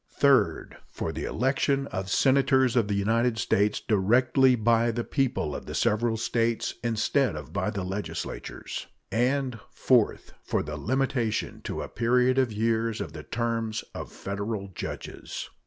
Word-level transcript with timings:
Third. 0.17 0.77
For 0.89 1.11
the 1.11 1.25
election 1.25 1.85
of 1.91 2.09
Senators 2.09 2.75
of 2.75 2.87
the 2.87 2.95
United 2.95 3.37
States 3.37 3.79
directly 3.79 4.55
by 4.55 4.89
the 4.89 5.03
people 5.03 5.55
of 5.55 5.67
the 5.67 5.75
several 5.75 6.17
States, 6.17 6.73
instead 6.83 7.35
of 7.35 7.53
by 7.53 7.69
the 7.69 7.83
legislatures; 7.83 8.87
and 9.11 9.59
Fourth. 9.69 10.33
For 10.41 10.63
the 10.63 10.75
limitation 10.77 11.61
to 11.65 11.83
a 11.83 11.87
period 11.87 12.39
of 12.39 12.51
years 12.51 12.99
of 12.99 13.13
the 13.13 13.21
terms 13.21 13.83
of 13.93 14.11
Federal 14.11 14.69
judges. 14.73 15.51